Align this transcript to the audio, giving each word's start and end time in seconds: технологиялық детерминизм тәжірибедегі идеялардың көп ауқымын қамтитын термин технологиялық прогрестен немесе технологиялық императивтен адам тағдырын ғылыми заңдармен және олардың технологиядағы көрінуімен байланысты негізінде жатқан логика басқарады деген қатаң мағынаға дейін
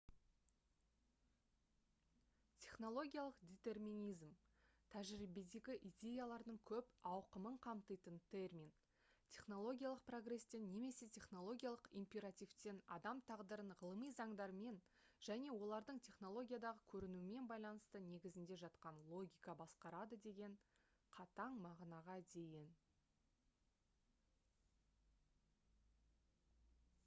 технологиялық 2.63 3.35
детерминизм 3.49 4.31
тәжірибедегі 4.95 5.75
идеялардың 5.89 6.55
көп 6.69 6.95
ауқымын 7.09 7.59
қамтитын 7.65 8.15
термин 8.35 8.71
технологиялық 9.35 10.01
прогрестен 10.07 10.65
немесе 10.71 11.09
технологиялық 11.19 11.85
императивтен 12.01 12.81
адам 12.97 13.21
тағдырын 13.29 13.75
ғылыми 13.83 14.09
заңдармен 14.21 14.81
және 15.29 15.53
олардың 15.59 16.01
технологиядағы 16.09 16.87
көрінуімен 16.95 17.51
байланысты 17.55 18.01
негізінде 18.09 18.57
жатқан 18.65 18.97
логика 19.13 19.57
басқарады 19.63 20.21
деген 20.29 20.57
қатаң 21.19 21.61
мағынаға 21.69 22.17
дейін 22.35 22.67